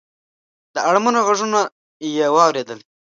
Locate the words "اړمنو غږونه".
0.89-1.59